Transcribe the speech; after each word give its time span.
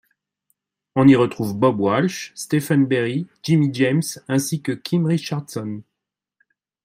On 0.95 1.07
y 1.07 1.15
retrouve 1.15 1.55
Bob 1.55 1.79
Walsh, 1.79 2.31
Stephen 2.33 2.87
Barry, 2.87 3.27
Jimmy 3.43 3.69
James 3.71 4.01
ainsi 4.29 4.59
que 4.63 4.71
Kim 4.71 5.05
Richardson. 5.05 5.83